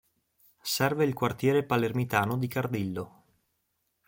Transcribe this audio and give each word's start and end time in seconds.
Serve 0.63 1.05
il 1.05 1.13
quartiere 1.13 1.63
palermitano 1.63 2.35
di 2.35 2.47
Cardillo. 2.47 3.23